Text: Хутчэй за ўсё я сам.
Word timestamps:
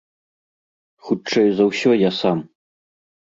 Хутчэй 1.09 1.47
за 1.59 1.63
ўсё 1.69 1.91
я 2.07 2.11
сам. 2.21 2.37